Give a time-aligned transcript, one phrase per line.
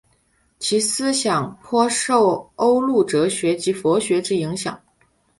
[0.57, 4.81] 其思想颇受欧陆哲学及佛学之影响。